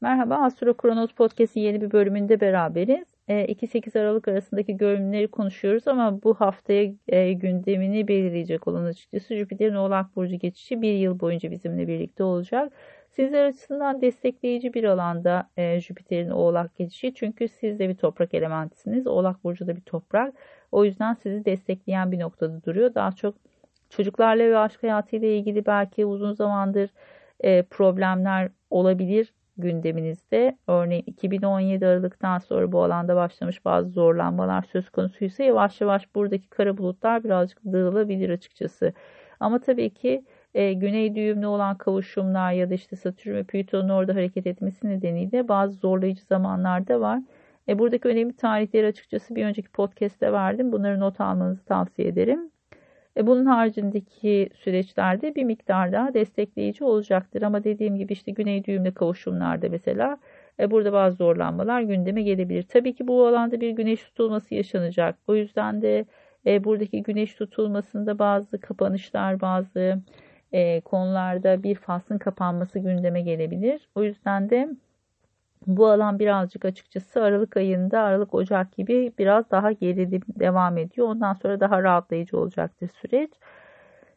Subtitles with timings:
[0.00, 3.06] Merhaba, Astro Kronos Podcast'in yeni bir bölümünde beraberiz.
[3.28, 10.16] 2-8 Aralık arasındaki görünümleri konuşuyoruz ama bu haftaya e, gündemini belirleyecek olan açıkçası Jüpiter'in Oğlak
[10.16, 12.72] Burcu geçişi bir yıl boyunca bizimle birlikte olacak.
[13.10, 19.06] Sizler açısından destekleyici bir alanda e, Jüpiter'in Oğlak geçişi çünkü siz de bir toprak elementisiniz.
[19.06, 20.34] Oğlak Burcu da bir toprak.
[20.72, 22.94] O yüzden sizi destekleyen bir noktada duruyor.
[22.94, 23.34] Daha çok
[23.90, 26.90] çocuklarla ve aşk hayatıyla ilgili belki uzun zamandır
[27.40, 30.58] e, problemler olabilir gündeminizde.
[30.68, 36.76] Örneğin 2017 Aralık'tan sonra bu alanda başlamış bazı zorlanmalar söz konusuysa yavaş yavaş buradaki kara
[36.78, 38.92] bulutlar birazcık dağılabilir açıkçası.
[39.40, 44.14] Ama tabii ki e, güney düğümlü olan kavuşumlar ya da işte Satürn ve Plüton'un orada
[44.14, 47.20] hareket etmesi nedeniyle bazı zorlayıcı zamanlarda var.
[47.68, 50.72] E, buradaki önemli tarihleri açıkçası bir önceki podcast'te verdim.
[50.72, 52.53] Bunları not almanızı tavsiye ederim.
[53.16, 57.42] E, bunun haricindeki süreçlerde bir miktar daha destekleyici olacaktır.
[57.42, 60.18] Ama dediğim gibi işte güney düğümle kavuşumlarda mesela
[60.60, 62.62] e, burada bazı zorlanmalar gündeme gelebilir.
[62.62, 65.18] Tabii ki bu alanda bir güneş tutulması yaşanacak.
[65.26, 66.04] O yüzden de
[66.46, 70.02] e, buradaki güneş tutulmasında bazı kapanışlar, bazı
[70.84, 73.88] konularda bir faslın kapanması gündeme gelebilir.
[73.94, 74.68] O yüzden de
[75.66, 81.08] bu alan birazcık açıkçası Aralık ayında, Aralık Ocak gibi biraz daha gerilim devam ediyor.
[81.08, 83.30] Ondan sonra daha rahatlayıcı olacaktır süreç.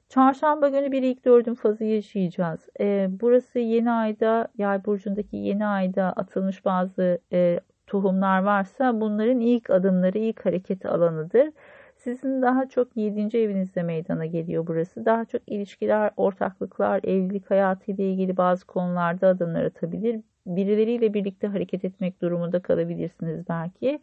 [0.09, 2.69] Çarşamba günü bir ilk dördün fazı yaşayacağız.
[2.79, 9.69] Ee, burası yeni ayda, yay burcundaki yeni ayda atılmış bazı e, tohumlar varsa bunların ilk
[9.69, 11.49] adımları, ilk hareket alanıdır.
[12.07, 13.37] Sizin daha çok 7.
[13.37, 15.05] evinizde meydana geliyor burası.
[15.05, 21.85] Daha çok ilişkiler, ortaklıklar, evlilik hayatı ile ilgili bazı konularda adımlar atabilir birileriyle birlikte hareket
[21.85, 23.99] etmek durumunda kalabilirsiniz belki.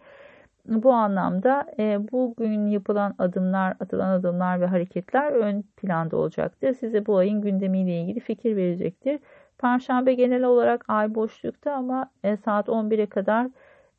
[0.66, 6.72] Bu anlamda e, bugün yapılan adımlar, atılan adımlar ve hareketler ön planda olacaktır.
[6.72, 9.20] Size bu ayın gündemiyle ilgili fikir verecektir.
[9.58, 13.48] Perşembe genel olarak ay boşlukta ama e, saat 11'e kadar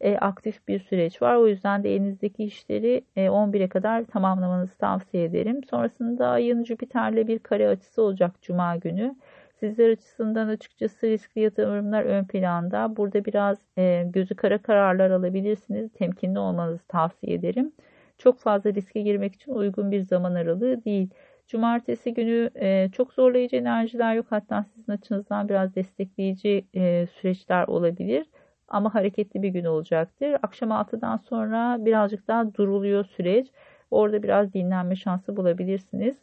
[0.05, 1.35] e, aktif bir süreç var.
[1.35, 5.63] O yüzden de elinizdeki işleri e, 11'e kadar tamamlamanızı tavsiye ederim.
[5.69, 9.15] Sonrasında ayın Jüpiter'le bir kare açısı olacak Cuma günü.
[9.59, 12.97] Sizler açısından açıkçası riskli yatırımlar ön planda.
[12.97, 15.91] Burada biraz e, gözü kara kararlar alabilirsiniz.
[15.93, 17.71] Temkinli olmanızı tavsiye ederim.
[18.17, 21.09] Çok fazla riske girmek için uygun bir zaman aralığı değil.
[21.47, 24.25] Cumartesi günü e, çok zorlayıcı enerjiler yok.
[24.29, 28.25] Hatta sizin açınızdan biraz destekleyici e, süreçler olabilir.
[28.67, 30.37] Ama hareketli bir gün olacaktır.
[30.43, 33.47] Akşam 6'dan sonra birazcık daha duruluyor süreç.
[33.91, 36.15] Orada biraz dinlenme şansı bulabilirsiniz.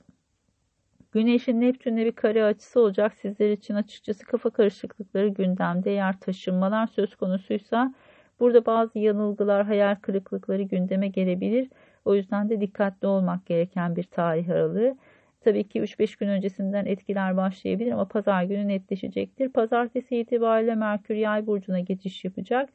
[1.12, 3.14] Güneşin Neptün'le bir kare açısı olacak.
[3.14, 5.90] Sizler için açıkçası kafa karışıklıkları gündemde.
[5.90, 7.94] Eğer taşınmalar söz konusuysa
[8.40, 11.68] burada bazı yanılgılar, hayal kırıklıkları gündeme gelebilir.
[12.04, 14.96] O yüzden de dikkatli olmak gereken bir tarih aralığı.
[15.44, 19.48] Tabii ki 3-5 gün öncesinden etkiler başlayabilir ama pazar günü netleşecektir.
[19.48, 22.70] Pazartesi itibariyle Merkür Yay burcuna geçiş yapacak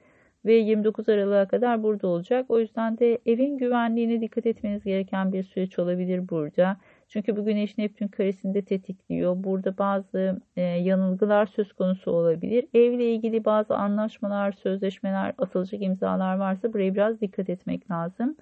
[0.45, 2.45] ve 29 Aralık'a kadar burada olacak.
[2.49, 6.77] O yüzden de evin güvenliğine dikkat etmeniz gereken bir süreç olabilir burada.
[7.07, 9.43] Çünkü bu Güneş Neptün karesinde tetikliyor.
[9.43, 12.65] Burada bazı e, yanılgılar söz konusu olabilir.
[12.73, 18.35] Evle ilgili bazı anlaşmalar, sözleşmeler, atılacak imzalar varsa buraya biraz dikkat etmek lazım.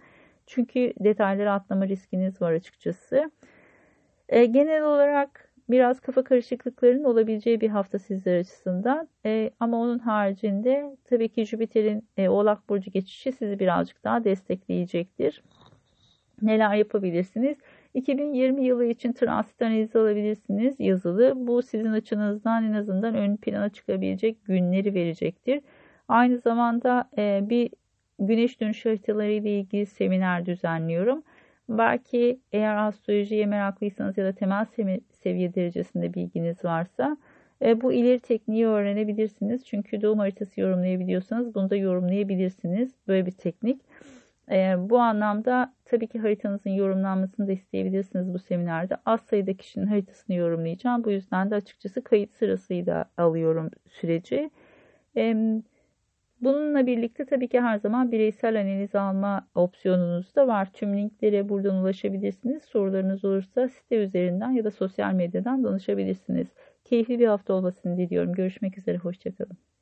[0.45, 3.31] Çünkü detayları atlama riskiniz var açıkçası.
[4.29, 9.09] E, genel olarak biraz kafa karışıklıklarının olabileceği bir hafta sizler açısından.
[9.25, 15.43] E, ama onun haricinde tabii ki Jüpiter'in e, Oğlak Burcu geçişi sizi birazcık daha destekleyecektir.
[16.41, 17.57] Neler yapabilirsiniz?
[17.93, 21.33] 2020 yılı için transit analizi alabilirsiniz yazılı.
[21.35, 25.61] Bu sizin açınızdan en azından ön plana çıkabilecek günleri verecektir.
[26.07, 27.69] Aynı zamanda e, bir
[28.19, 31.23] güneş dönüş haritaları ile ilgili seminer düzenliyorum.
[31.69, 34.65] Belki eğer astrolojiye meraklıysanız ya da temel
[35.11, 37.17] seviye derecesinde bilginiz varsa
[37.61, 39.65] e, bu ileri tekniği öğrenebilirsiniz.
[39.65, 42.91] Çünkü doğum haritası yorumlayabiliyorsanız bunu da yorumlayabilirsiniz.
[43.07, 43.81] Böyle bir teknik.
[44.51, 48.97] E, bu anlamda tabii ki haritanızın yorumlanmasını da isteyebilirsiniz bu seminerde.
[49.05, 51.03] Az sayıda kişinin haritasını yorumlayacağım.
[51.03, 54.49] Bu yüzden de açıkçası kayıt sırasıyla alıyorum süreci.
[55.17, 55.35] E,
[56.41, 60.73] bununla birlikte tabii ki her zaman bireysel analiz alma opsiyonunuz da var.
[60.73, 62.63] Tüm linklere buradan ulaşabilirsiniz.
[62.63, 66.47] Sorularınız olursa site üzerinden ya da sosyal medyadan danışabilirsiniz.
[66.85, 68.33] Keyifli bir hafta olmasını diliyorum.
[68.33, 69.74] Görüşmek üzere, hoşçakalın.